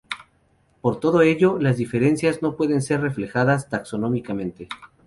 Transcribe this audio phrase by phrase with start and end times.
[0.81, 4.67] Por todo ello, las diferencias no pueden ser reflejadas taxonómicamente.